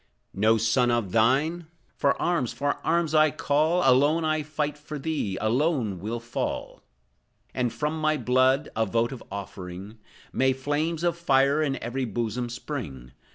[0.33, 1.67] No son of thine?
[1.95, 6.81] For arms, for arms, I call; Alone I'll fight for thee, alone will fall.
[7.53, 9.99] And from my blood, a votive offering,
[10.33, 13.11] May flames of fire in every bosom spring!